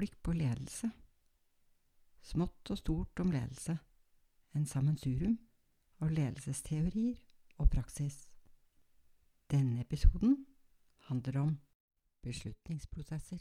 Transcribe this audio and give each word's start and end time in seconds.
ledelse. 0.00 0.90
Smått 2.22 2.70
og 2.70 2.78
stort 2.78 3.20
om 3.20 3.30
ledelse. 3.30 3.78
En 4.54 4.66
sammensurium 4.66 5.38
av 6.00 6.10
ledelsesteorier 6.10 7.16
og 7.58 7.70
praksis. 7.70 8.28
Denne 9.50 9.80
episoden 9.80 10.46
handler 11.08 11.38
om 11.40 11.58
beslutningsprosesser. 12.22 13.38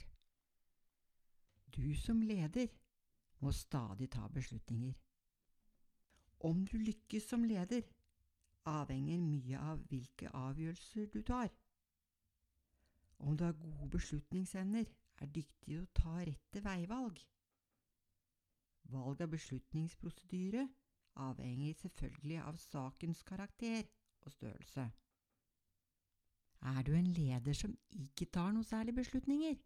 Du 1.75 1.95
som 1.95 2.21
leder 2.21 2.67
må 3.39 3.51
stadig 3.51 4.11
ta 4.11 4.27
beslutninger. 4.27 4.93
Om 6.39 6.65
du 6.65 6.77
lykkes 6.77 7.29
som 7.29 7.43
leder, 7.43 7.81
avhenger 8.65 9.19
mye 9.21 9.59
av 9.59 9.81
hvilke 9.89 10.29
avgjørelser 10.29 11.09
du 11.13 11.21
tar. 11.21 11.49
Om 13.19 13.37
du 13.37 13.43
har 13.43 13.53
gode 13.53 13.89
beslutningsevner, 13.89 14.85
er 15.21 15.31
dyktig 15.31 15.65
til 15.65 15.81
å 15.83 15.91
ta 15.95 16.17
rette 16.27 16.63
veivalg. 16.65 17.21
Valg 18.93 19.21
av 19.25 19.31
beslutningsprosedyre 19.31 20.67
avhenger 21.25 21.73
selvfølgelig 21.79 22.41
av 22.43 22.59
sakens 22.61 23.23
karakter 23.23 23.87
og 24.25 24.31
størrelse. 24.31 24.89
Er 26.65 26.83
du 26.83 26.93
en 26.97 27.07
leder 27.13 27.53
som 27.53 27.73
ikke 27.93 28.27
tar 28.33 28.51
noe 28.53 28.65
særlig 28.65 28.95
beslutninger, 28.97 29.57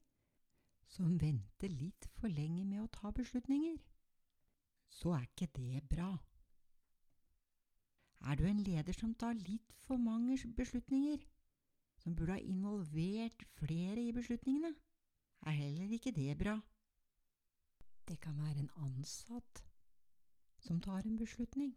som 0.90 1.20
venter 1.22 1.70
litt 1.70 2.10
for 2.18 2.32
lenge 2.34 2.66
med 2.66 2.82
å 2.84 2.92
ta 2.92 3.12
beslutninger, 3.16 3.78
så 4.90 5.14
er 5.16 5.28
ikke 5.28 5.52
det 5.56 5.84
bra. 5.90 6.10
Er 8.28 8.36
du 8.36 8.46
en 8.50 8.64
leder 8.66 8.96
som 8.98 9.14
tar 9.16 9.38
litt 9.38 9.74
for 9.86 10.02
mange 10.02 10.36
beslutninger, 10.58 11.22
som 12.04 12.16
burde 12.16 12.36
ha 12.36 12.42
involvert 12.42 13.46
flere 13.60 14.02
i 14.02 14.12
beslutningene, 14.16 14.74
er 15.42 15.56
heller 15.56 15.92
ikke 15.96 16.12
det 16.12 16.38
bra. 16.38 16.60
Det 18.08 18.20
kan 18.20 18.38
være 18.38 18.60
en 18.60 18.72
ansatt 18.76 19.64
som 20.60 20.82
tar 20.82 21.06
en 21.06 21.18
beslutning, 21.18 21.76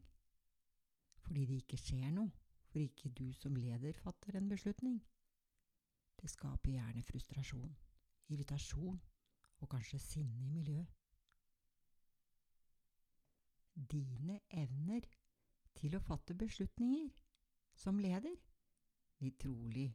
fordi 1.22 1.46
det 1.46 1.60
ikke 1.62 1.78
skjer 1.78 2.10
noe, 2.10 2.32
for 2.72 2.80
ikke 2.82 3.12
du 3.12 3.32
som 3.36 3.56
leder 3.56 3.92
fatter 4.00 4.38
en 4.38 4.48
beslutning. 4.48 5.02
Det 6.20 6.30
skaper 6.30 6.70
gjerne 6.72 7.02
frustrasjon, 7.02 7.76
irritasjon 8.28 9.00
og 9.60 9.68
kanskje 9.68 9.98
sinne 9.98 10.46
i 10.46 10.50
miljøet. 10.50 10.86
Dine 13.74 14.40
evner 14.50 15.06
til 15.78 15.96
å 15.96 16.02
fatte 16.04 16.34
beslutninger 16.38 17.10
som 17.74 17.98
leder 17.98 18.34
vil 19.22 19.36
trolig 19.40 19.88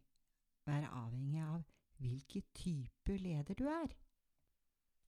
være 0.68 0.90
avhengig 1.04 1.44
av 1.46 1.66
hvilken 1.98 2.44
type 2.54 3.18
leder 3.18 3.54
du 3.54 3.66
er. 3.66 3.94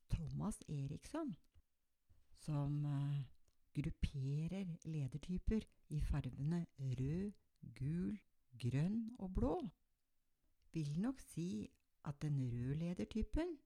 Thomas 0.09 0.59
Eriksson, 0.67 1.35
som 2.33 2.85
uh, 2.85 3.19
grupperer 3.75 4.65
ledertyper 4.85 5.65
i 5.89 6.01
fargene 6.01 6.65
rød, 6.79 7.31
gul, 7.75 8.17
grønn 8.59 9.15
og 9.19 9.33
blå, 9.33 9.69
vil 10.73 10.99
nok 11.01 11.19
si 11.19 11.69
at 12.05 12.21
den 12.21 12.39
røde 12.51 12.75
ledertypen 12.75 13.57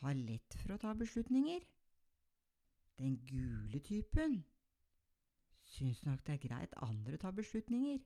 har 0.00 0.14
lett 0.14 0.54
for 0.60 0.74
å 0.74 0.80
ta 0.82 0.92
beslutninger. 0.94 1.64
Den 2.98 3.18
gule 3.26 3.80
typen 3.86 4.42
syns 5.68 6.00
nok 6.06 6.24
det 6.26 6.34
er 6.34 6.44
greit 6.48 6.76
andre 6.82 7.18
tar 7.20 7.34
beslutninger, 7.36 7.98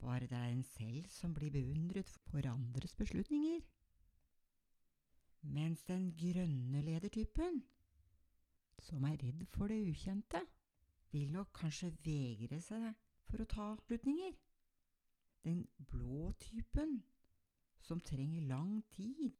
bare 0.00 0.26
det 0.30 0.38
er 0.38 0.52
en 0.52 0.64
selv 0.64 1.08
som 1.12 1.34
blir 1.34 1.52
beundret 1.52 2.08
for 2.30 2.48
andres 2.48 2.94
beslutninger. 2.96 3.60
Mens 5.54 5.84
den 5.84 6.10
grønne 6.18 6.82
ledertypen, 6.82 7.62
som 8.78 9.04
er 9.04 9.16
redd 9.22 9.44
for 9.54 9.70
det 9.70 9.78
ukjente, 9.86 10.40
vil 11.12 11.30
nok 11.32 11.52
kanskje 11.54 11.92
vegre 12.04 12.58
seg 12.60 12.88
for 13.28 13.42
å 13.42 13.48
ta 13.50 13.66
beslutninger. 13.78 14.34
Den 15.46 15.62
blå 15.90 16.32
typen, 16.42 16.98
som 17.80 18.02
trenger 18.02 18.48
lang 18.50 18.80
tid 18.90 19.36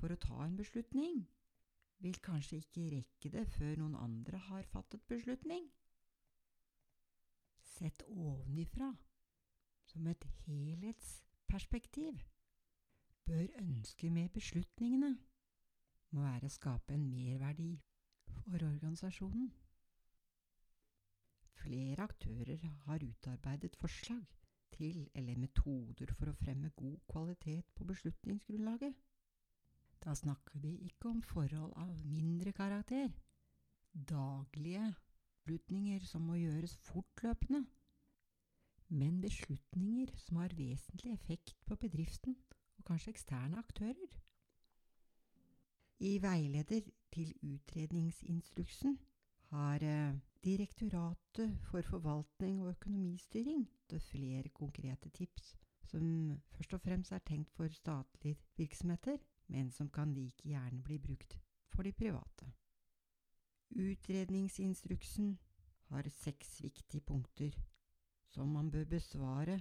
for 0.00 0.10
å 0.10 0.18
ta 0.18 0.40
en 0.44 0.56
beslutning, 0.58 1.22
vil 2.02 2.18
kanskje 2.22 2.58
ikke 2.62 2.88
rekke 2.96 3.30
det 3.34 3.46
før 3.54 3.78
noen 3.78 3.94
andre 3.98 4.42
har 4.50 4.66
fattet 4.72 5.06
beslutning. 5.10 5.70
Sett 7.62 8.02
ovenifra, 8.08 8.90
som 9.86 10.06
et 10.10 10.26
helhetsperspektiv, 10.46 12.18
bør 13.28 13.46
ønsket 13.62 14.12
med 14.12 14.30
beslutningene 14.34 15.14
må 16.10 16.24
være 16.24 16.48
å 16.48 16.52
skape 16.52 16.94
en 16.96 17.06
merverdi 17.10 17.70
for 18.28 18.64
organisasjonen. 18.64 19.50
Flere 21.58 22.06
aktører 22.06 22.62
har 22.86 23.04
utarbeidet 23.04 23.76
forslag 23.76 24.24
til 24.76 25.08
eller 25.14 25.40
metoder 25.40 26.12
for 26.14 26.30
å 26.30 26.36
fremme 26.38 26.70
god 26.76 26.98
kvalitet 27.10 27.70
på 27.74 27.86
beslutningsgrunnlaget. 27.88 28.94
Da 30.04 30.14
snakker 30.14 30.60
vi 30.62 30.76
ikke 30.86 31.10
om 31.10 31.22
forhold 31.22 31.74
av 31.76 32.04
mindre 32.06 32.52
karakter, 32.54 33.10
daglige 33.92 34.94
beslutninger 35.48 36.04
som 36.06 36.22
må 36.28 36.36
gjøres 36.38 36.76
fortløpende, 36.86 37.64
men 38.88 39.20
beslutninger 39.20 40.14
som 40.16 40.40
har 40.42 40.54
vesentlig 40.56 41.12
effekt 41.12 41.54
på 41.66 41.76
bedriften 41.76 42.36
og 42.78 42.84
kanskje 42.88 43.14
eksterne 43.16 43.58
aktører. 43.58 44.17
I 46.00 46.18
veileder 46.22 46.80
til 47.12 47.34
utredningsinstruksen 47.42 48.98
har 49.50 49.82
eh, 49.82 50.14
Direktoratet 50.44 51.58
for 51.66 51.82
forvaltning 51.82 52.60
og 52.62 52.70
økonomistyring 52.70 53.66
flere 53.98 54.48
konkrete 54.48 55.08
tips 55.08 55.56
som 55.88 56.36
først 56.52 56.74
og 56.74 56.80
fremst 56.80 57.12
er 57.12 57.18
tenkt 57.18 57.50
for 57.50 57.68
statlige 57.72 58.36
virksomheter, 58.56 59.16
men 59.48 59.70
som 59.70 59.88
kan 59.90 60.12
like 60.14 60.42
gjerne 60.44 60.82
bli 60.82 60.98
brukt 60.98 61.38
for 61.72 61.82
de 61.82 61.92
private. 61.92 62.52
Utredningsinstruksen 63.70 65.38
har 65.88 66.08
seks 66.08 66.62
viktige 66.62 67.00
punkter 67.00 67.50
som 68.28 68.48
man 68.48 68.70
bør 68.70 68.84
besvare 68.84 69.60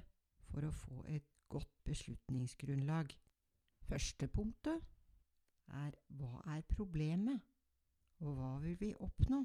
for 0.52 0.68
å 0.68 0.72
få 0.72 1.06
et 1.08 1.26
godt 1.50 1.72
beslutningsgrunnlag. 1.84 3.16
Første 3.88 4.28
punktet 4.28 4.84
er 5.68 5.96
hva 6.20 6.42
er 6.56 6.62
problemet, 6.72 7.42
og 8.20 8.36
hva 8.38 8.52
vil 8.64 8.78
vi 8.80 8.94
oppnå? 9.00 9.44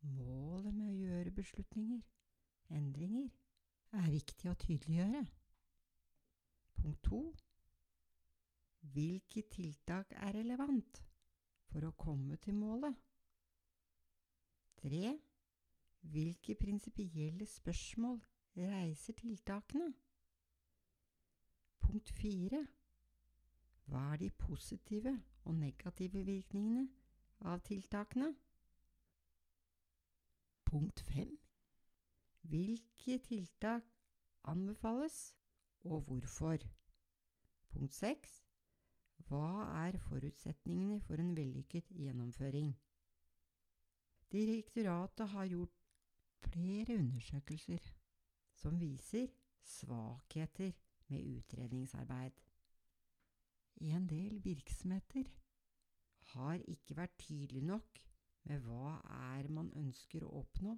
Målet 0.00 0.74
med 0.74 0.88
å 0.88 0.96
gjøre 0.96 1.36
beslutninger, 1.36 2.00
endringer, 2.70 3.28
er 3.92 4.10
viktig 4.10 4.50
å 4.50 4.58
tydeliggjøre. 4.58 5.24
Punkt 6.80 7.02
to 7.04 7.22
hvilke 8.80 9.42
tiltak 9.52 10.12
er 10.16 10.32
relevant 10.38 11.02
for 11.68 11.84
å 11.84 11.96
komme 12.00 12.38
til 12.40 12.56
målet? 12.56 12.96
3. 14.80 15.12
Hvilke 16.00 16.54
prinsipielle 16.56 17.46
spørsmål 17.46 18.22
reiser 18.56 19.18
tiltakene? 19.20 19.90
Punkt 21.84 22.12
4. 22.16 22.62
Hva 23.90 24.06
er 24.14 24.22
de 24.22 24.30
positive 24.30 25.12
og 25.44 25.54
negative 25.54 26.24
virkningene 26.24 26.88
av 27.40 27.62
tiltakene? 27.66 28.34
Punkt 30.70 31.00
5. 31.00 31.32
Hvilke 32.50 33.18
tiltak 33.18 33.86
anbefales, 34.44 35.34
og 35.84 36.00
hvorfor? 36.08 36.58
Punkt 37.70 37.94
6. 37.94 38.36
Hva 39.28 39.66
er 39.86 39.98
forutsetningene 39.98 41.00
for 41.06 41.22
en 41.22 41.34
vellykket 41.36 41.90
gjennomføring? 41.94 42.72
Direktoratet 44.32 45.28
har 45.28 45.46
gjort 45.46 45.76
flere 46.50 46.98
undersøkelser 46.98 47.90
som 48.54 48.80
viser 48.80 49.26
svakheter 49.62 50.72
med 51.08 51.26
utredningsarbeid. 51.36 52.30
En 53.80 54.06
del 54.06 54.42
virksomheter 54.44 55.28
har 56.34 56.60
ikke 56.68 56.96
vært 56.98 57.14
tydelig 57.22 57.62
nok 57.64 58.00
med 58.48 58.60
hva 58.66 58.98
er 59.34 59.48
man 59.56 59.70
ønsker 59.80 60.26
å 60.26 60.32
oppnå 60.42 60.74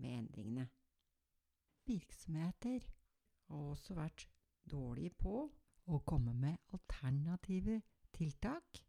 med 0.00 0.14
endringene. 0.22 0.64
Virksomheter 1.86 2.86
har 3.50 3.68
også 3.74 3.96
vært 3.98 4.24
dårlige 4.72 5.12
på 5.20 5.36
å 5.86 6.00
komme 6.08 6.32
med 6.34 6.56
alternative 6.74 7.76
tiltak 8.16 8.80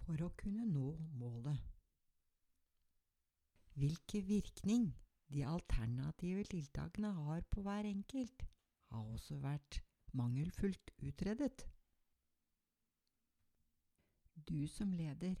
for 0.00 0.24
å 0.24 0.32
kunne 0.40 0.64
nå 0.72 0.96
målet. 1.20 1.60
Hvilke 3.74 4.24
virkning 4.24 4.88
de 5.28 5.44
alternative 5.44 6.44
tiltakene 6.50 7.12
har 7.20 7.44
på 7.50 7.62
hver 7.66 7.86
enkelt, 7.88 8.48
har 8.90 9.06
også 9.12 9.38
vært 9.42 9.80
mangelfullt 10.14 10.92
utredet. 11.02 11.64
Du 14.34 14.66
som 14.66 14.92
leder 14.92 15.36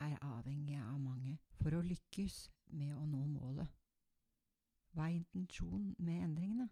er 0.00 0.18
avhengig 0.24 0.78
av 0.80 0.98
mange 1.00 1.36
for 1.60 1.76
å 1.76 1.82
lykkes 1.84 2.48
med 2.72 2.94
å 2.96 3.04
nå 3.06 3.26
målet. 3.28 3.68
Hva 4.92 5.08
er 5.08 5.18
intensjonen 5.18 5.94
med 5.98 6.24
endringene? 6.24 6.68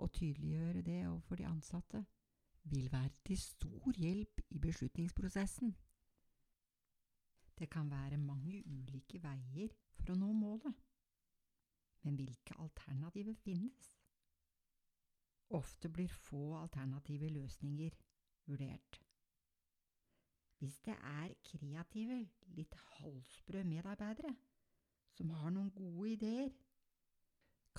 Å 0.00 0.08
tydeliggjøre 0.08 0.82
det 0.82 0.98
overfor 1.08 1.40
de 1.40 1.46
ansatte 1.48 2.02
vil 2.70 2.90
være 2.92 3.12
til 3.24 3.38
stor 3.40 3.96
hjelp 3.96 4.42
i 4.50 4.58
beslutningsprosessen. 4.58 5.74
Det 7.58 7.68
kan 7.70 7.90
være 7.90 8.16
mange 8.16 8.62
ulike 8.66 9.20
veier 9.22 9.74
for 9.96 10.12
å 10.12 10.18
nå 10.18 10.32
målet, 10.32 10.76
men 12.02 12.16
hvilke 12.16 12.56
alternativer 12.56 13.36
finnes? 13.44 13.90
Ofte 15.50 15.90
blir 15.92 16.08
få 16.08 16.56
alternative 16.56 17.28
løsninger 17.28 17.96
vurdert. 18.46 19.00
Hvis 20.60 20.80
det 20.84 20.92
er 20.92 21.30
kreative, 21.44 22.18
litt 22.52 22.74
halvsprø 22.98 23.62
medarbeidere 23.64 24.34
som 25.16 25.30
har 25.40 25.54
noen 25.54 25.70
gode 25.72 26.10
ideer, 26.12 26.50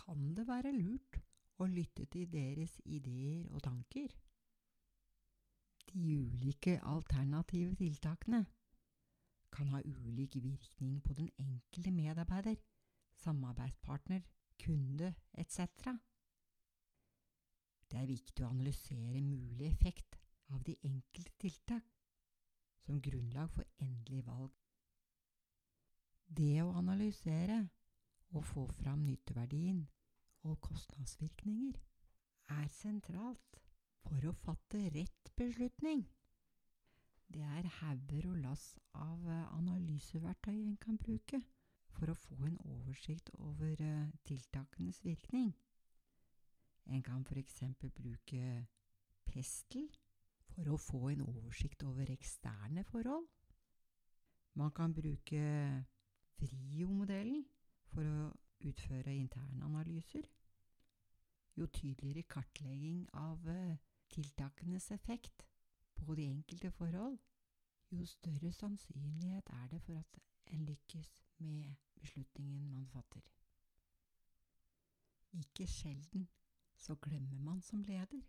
kan 0.01 0.31
det 0.37 0.47
være 0.47 0.71
lurt 0.73 1.19
å 1.61 1.67
lytte 1.69 2.07
til 2.09 2.25
deres 2.31 2.73
ideer 2.85 3.51
og 3.53 3.61
tanker. 3.67 4.09
De 5.91 6.01
ulike 6.01 6.79
alternative 6.81 7.77
tiltakene 7.83 8.41
kan 9.53 9.69
ha 9.75 9.83
ulik 9.85 10.39
virkning 10.41 10.97
på 11.05 11.13
den 11.13 11.29
enkelte 11.37 11.93
medarbeider, 11.93 12.57
samarbeidspartner, 13.21 14.25
kunde 14.57 15.13
etc. 15.37 15.91
Det 17.91 18.01
er 18.01 18.09
viktig 18.09 18.45
å 18.45 18.49
analysere 18.49 19.21
mulig 19.21 19.69
effekt 19.69 20.17
av 20.49 20.63
de 20.65 20.79
enkelte 20.87 21.37
tiltak 21.45 22.00
som 22.85 23.01
grunnlag 23.01 23.49
for 23.51 23.67
endelig 23.83 24.25
valg. 24.27 24.51
Det 26.31 26.61
å 26.63 26.73
analysere 26.79 27.61
og 28.31 28.45
få 28.47 28.65
fram 28.79 29.03
nytteverdien 29.05 29.83
og 30.47 30.59
kostnadsvirkninger 30.63 31.79
er 32.55 32.67
sentralt 32.73 33.59
for 34.05 34.27
å 34.27 34.35
fatte 34.43 34.81
rett 34.95 35.31
beslutning. 35.37 36.05
Det 37.31 37.43
er 37.47 37.67
hauger 37.79 38.27
og 38.31 38.39
lass 38.43 38.65
av 38.97 39.27
analyseverktøy 39.57 40.57
en 40.65 40.77
kan 40.81 40.97
bruke 40.99 41.41
for 41.95 42.11
å 42.11 42.17
få 42.17 42.37
en 42.47 42.57
oversikt 42.65 43.29
over 43.37 43.81
eh, 43.83 44.11
tiltakenes 44.27 45.03
virkning. 45.05 45.51
En 46.91 47.03
kan 47.05 47.23
f.eks. 47.27 47.61
bruke 47.95 48.65
Pestel 49.27 49.87
for 50.51 50.71
å 50.71 50.79
få 50.79 51.01
en 51.11 51.23
oversikt 51.25 51.83
over 51.87 52.11
eksterne 52.13 52.83
forhold. 52.89 53.27
Man 54.53 54.71
kan 54.75 54.93
bruke 54.93 55.41
Vrio-modellen 56.41 57.43
for 57.91 58.07
å 58.07 58.31
utføre 58.67 59.13
interne 59.15 59.63
analyser. 59.65 60.25
Jo 61.55 61.67
tydeligere 61.67 62.23
kartlegging 62.23 63.03
av 63.13 63.47
eh, 63.51 63.77
tiltakenes 64.11 64.91
effekt 64.91 65.45
på 65.95 66.15
de 66.15 66.25
enkelte 66.31 66.71
forhold, 66.71 67.17
jo 67.91 68.05
større 68.05 68.51
sannsynlighet 68.55 69.49
er 69.53 69.67
det 69.71 69.81
for 69.85 69.99
at 69.99 70.19
en 70.55 70.65
lykkes 70.65 71.11
med 71.37 71.75
beslutningen 71.99 72.69
man 72.71 72.87
fatter. 72.87 73.21
Ikke 75.31 75.67
sjelden 75.67 76.27
så 76.77 76.95
glemmer 76.95 77.39
man 77.39 77.61
som 77.61 77.83
leder 77.83 78.21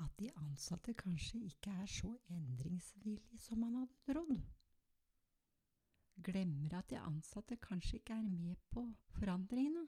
at 0.00 0.18
de 0.18 0.30
ansatte 0.36 0.94
kanskje 0.94 1.40
ikke 1.44 1.70
er 1.82 1.86
så 1.86 2.10
endringsvillige 2.28 3.38
som 3.38 3.58
man 3.58 3.74
hadde 3.74 3.98
trodd. 4.06 4.40
Glemmer 6.24 6.78
at 6.78 6.90
de 6.90 6.98
ansatte 6.98 7.56
kanskje 7.56 7.96
ikke 8.00 8.12
er 8.12 8.22
med 8.22 8.56
på 8.70 8.84
forandringene. 9.08 9.86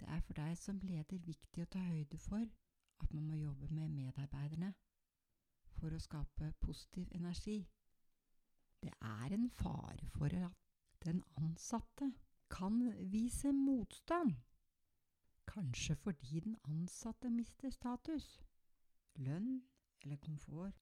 Det 0.00 0.08
er 0.08 0.20
for 0.20 0.32
deg 0.32 0.56
som 0.58 0.80
leder 0.80 1.18
viktig 1.26 1.62
å 1.62 1.68
ta 1.72 1.82
høyde 1.84 2.18
for 2.18 2.44
at 3.00 3.12
man 3.12 3.26
må 3.28 3.36
jobbe 3.36 3.68
med 3.68 3.92
medarbeiderne 3.92 4.72
for 5.76 5.92
å 5.92 6.00
skape 6.00 6.52
positiv 6.60 7.08
energi. 7.16 7.58
Det 8.80 8.92
er 9.00 9.34
en 9.36 9.50
fare 9.50 10.08
for 10.16 10.32
at 10.32 10.56
den 11.04 11.22
ansatte 11.36 12.12
kan 12.50 12.80
vise 13.12 13.52
motstand. 13.52 14.34
Kanskje 15.50 15.96
fordi 15.96 16.40
den 16.40 16.56
ansatte 16.64 17.30
mister 17.30 17.70
status, 17.74 18.26
lønn 19.14 19.62
eller 20.02 20.16
komfort. 20.16 20.76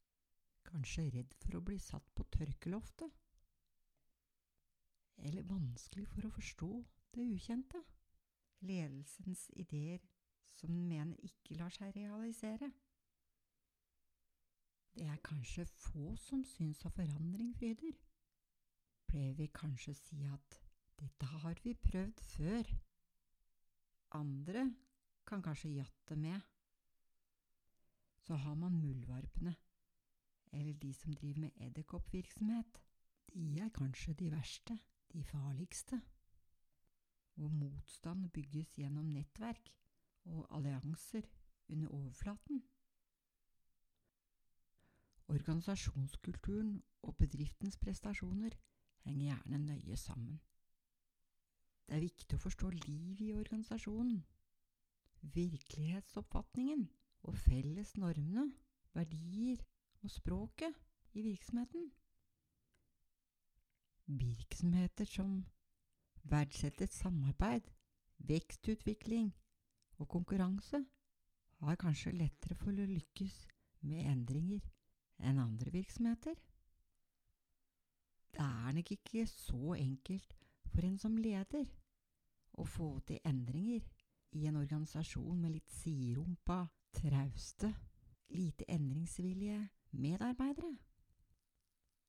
Kanskje 0.69 1.06
redd 1.15 1.32
for 1.41 1.56
å 1.56 1.62
bli 1.65 1.79
satt 1.81 2.11
på 2.15 2.26
tørkeloftet. 2.37 3.15
Eller 5.25 5.47
vanskelig 5.49 6.05
for 6.12 6.29
å 6.29 6.32
forstå 6.35 6.69
det 7.17 7.25
ukjente. 7.32 7.81
Ledelsens 8.61 9.47
ideer 9.56 10.05
som 10.44 10.75
den 10.75 10.85
mener 10.91 11.25
ikke 11.25 11.56
lar 11.56 11.73
seg 11.73 11.97
realisere. 11.97 12.69
Det 14.99 15.06
er 15.06 15.25
kanskje 15.25 15.64
få 15.64 16.12
som 16.19 16.44
syns 16.44 16.85
at 16.85 16.97
forandring 16.99 17.55
fryder. 17.56 17.97
Pleier 19.09 19.35
vi 19.38 19.49
kanskje 19.55 19.94
si 19.94 20.25
at 20.29 20.61
dette 21.00 21.26
har 21.26 21.61
vi 21.64 21.73
prøvd 21.88 22.21
før. 22.35 22.73
Andre 24.17 24.75
kan 25.27 25.43
kanskje 25.43 25.75
jatte 25.77 26.17
med. 26.17 26.41
Så 28.25 28.37
har 28.37 28.55
man 28.55 28.73
muldvarpene, 28.81 29.55
eller 30.53 30.73
de 30.73 30.93
som 30.95 31.13
driver 31.13 31.41
med 31.41 31.51
edderkoppvirksomhet. 31.57 32.81
De 33.35 33.59
er 33.61 33.69
kanskje 33.69 34.15
de 34.15 34.31
verste, 34.33 34.79
de 35.13 35.25
farligste. 35.25 36.00
Hvor 37.35 37.49
motstand 37.49 38.31
bygges 38.31 38.79
gjennom 38.79 39.12
nettverk 39.12 39.73
og 40.25 40.47
allianser 40.50 41.29
under 41.69 41.88
overflaten. 41.88 42.62
Organisasjonskulturen 45.29 46.83
og 47.03 47.17
bedriftens 47.17 47.77
prestasjoner 47.77 48.57
henger 49.05 49.27
gjerne 49.27 49.59
nøye 49.59 49.97
sammen. 49.97 50.41
Det 51.88 51.97
er 51.97 52.04
viktig 52.04 52.37
å 52.37 52.42
forstå 52.42 52.68
livet 52.85 53.21
i 53.25 53.33
organisasjonen, 53.33 54.18
virkelighetsoppfatningen 55.35 56.83
og 57.25 57.38
felles 57.40 57.95
normene, 57.97 58.50
verdier 58.92 59.62
og 60.02 60.12
språket 60.12 60.76
i 61.16 61.25
virksomheten. 61.25 61.87
Virksomheter 64.21 65.09
som 65.09 65.38
verdsetter 66.28 66.92
samarbeid, 66.92 67.64
vekstutvikling 68.28 69.30
og 69.97 70.11
konkurranse, 70.12 70.83
har 71.64 71.80
kanskje 71.80 72.12
lettere 72.14 72.54
for 72.61 72.71
å 72.71 72.90
lykkes 72.92 73.38
med 73.88 74.11
endringer 74.12 74.61
enn 75.25 75.40
andre 75.42 75.73
virksomheter. 75.73 76.37
Det 78.37 78.45
er 78.45 78.76
nok 78.76 78.92
ikke 78.95 79.25
så 79.33 79.73
enkelt 79.78 80.37
for 80.73 80.87
en 80.87 80.99
som 80.99 81.17
leder 81.17 81.67
å 82.59 82.65
få 82.67 82.89
til 83.07 83.21
endringer 83.27 83.85
i 84.37 84.47
en 84.49 84.59
organisasjon 84.61 85.41
med 85.41 85.55
litt 85.57 85.71
siderumpa, 85.73 86.67
trauste, 86.95 87.71
lite 88.35 88.67
endringsvillige 88.69 89.61
medarbeidere. 89.91 90.75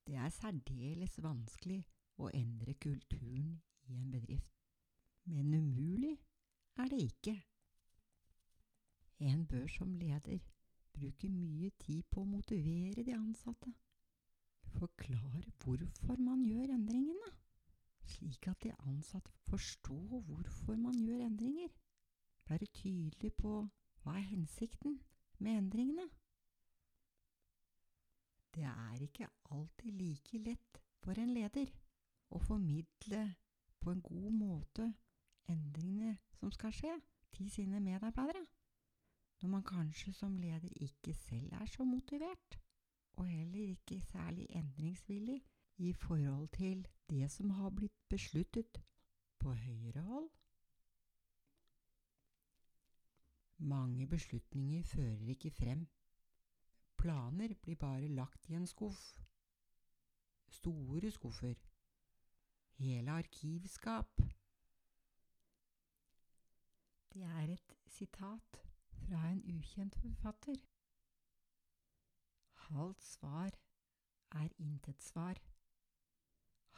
Det 0.06 0.16
er 0.16 0.32
særdeles 0.34 1.18
vanskelig 1.22 1.82
å 2.20 2.30
endre 2.34 2.74
kulturen 2.74 3.60
i 3.88 3.96
en 4.00 4.10
bedrift, 4.12 4.56
men 5.24 5.54
umulig 5.54 6.16
er 6.80 6.90
det 6.90 7.02
ikke. 7.06 7.36
En 9.20 9.44
bør 9.46 9.68
som 9.68 9.92
leder 10.00 10.40
bruke 10.96 11.28
mye 11.28 11.70
tid 11.80 12.04
på 12.10 12.22
å 12.22 12.28
motivere 12.28 13.04
de 13.04 13.14
ansatte. 13.16 13.72
Forklare 14.76 15.52
hvorfor 15.62 16.20
man 16.20 16.42
gjør 16.46 16.74
endringene, 16.74 17.32
slik 18.10 18.48
at 18.50 18.62
de 18.64 18.72
ansatte 18.88 19.32
forstår 19.50 20.20
hvorfor 20.26 20.76
man 20.76 20.98
gjør 21.04 21.24
endringer. 21.26 21.68
Være 22.48 22.66
tydelig 22.66 23.32
på 23.38 23.52
hva 24.02 24.16
er 24.18 24.28
hensikten 24.32 25.00
med 25.38 25.58
endringene. 25.58 26.08
Det 28.54 28.64
er 28.66 29.02
ikke 29.06 29.28
alltid 29.50 29.92
like 29.92 30.38
lett 30.38 30.80
for 31.02 31.18
en 31.22 31.34
leder 31.34 31.70
å 32.30 32.40
formidle 32.42 33.22
på 33.80 33.94
en 33.94 34.02
god 34.02 34.30
måte 34.34 34.88
endringene 35.48 36.16
som 36.40 36.50
skal 36.52 36.74
skje, 36.74 36.96
til 37.30 37.46
sine 37.50 37.78
medarbeidere 37.80 38.42
når 39.40 39.48
man 39.48 39.62
kanskje 39.64 40.12
som 40.12 40.36
leder 40.36 40.68
ikke 40.84 41.14
selv 41.16 41.52
er 41.52 41.66
så 41.66 41.84
motivert, 41.84 42.58
og 43.16 43.28
heller 43.28 43.72
ikke 43.72 44.00
særlig 44.00 44.46
endringsvillig 44.50 45.38
i 45.80 45.92
forhold 45.92 46.48
til 46.48 46.88
det 47.10 47.30
som 47.30 47.50
har 47.50 47.70
blitt 47.70 48.08
besluttet 48.08 48.82
på 49.38 49.52
høyere 49.52 50.02
hold. 50.02 50.28
Mange 53.56 54.06
beslutninger 54.06 54.82
fører 54.82 55.28
ikke 55.28 55.50
frem. 55.50 55.86
Planer 56.96 57.54
blir 57.62 57.76
bare 57.76 58.08
lagt 58.08 58.48
i 58.48 58.54
en 58.54 58.66
skuff. 58.66 59.20
Store 60.48 61.10
skuffer, 61.10 61.54
hele 62.76 63.10
arkivskap. 63.10 64.20
Det 67.12 67.22
er 67.22 67.52
et 67.52 67.76
sitat 67.86 68.60
fra 68.92 69.30
en 69.30 69.40
ukjent 69.56 69.96
forfatter. 69.96 70.60
Halvt 72.68 73.02
svar 73.02 73.50
er 74.32 74.48
intet 74.58 75.02
svar. 75.02 75.49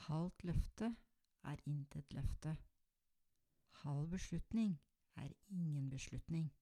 Halvt 0.02 0.44
løfte 0.44 0.96
er 1.44 1.56
intet 1.66 2.12
løfte. 2.12 2.56
Halv 3.70 4.08
beslutning 4.08 4.80
er 5.16 5.28
ingen 5.48 5.90
beslutning. 5.90 6.52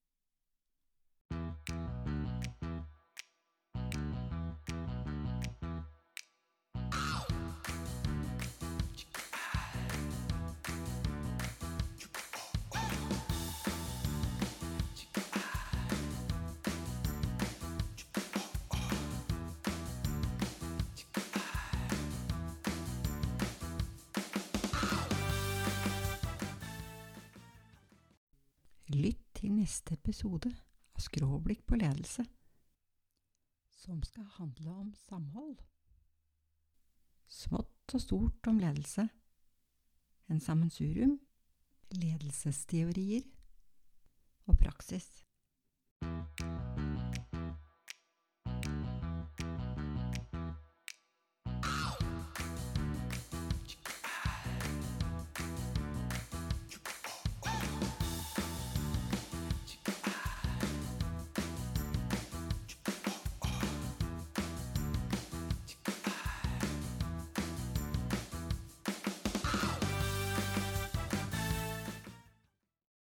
Lytt 28.90 29.22
til 29.38 29.52
neste 29.54 29.94
episode 29.94 30.50
av 30.50 31.02
Skråblikk 31.04 31.60
på 31.68 31.76
ledelse, 31.78 32.24
som 33.70 34.00
skal 34.02 34.26
handle 34.34 34.72
om 34.82 34.88
samhold. 35.06 35.60
Smått 37.30 37.94
og 37.94 38.02
stort 38.02 38.50
om 38.50 38.58
ledelse. 38.58 39.06
En 40.26 40.42
sammensurium. 40.42 41.20
Ledelsesteorier 42.02 43.22
og 44.46 44.58
praksis. 44.58 45.08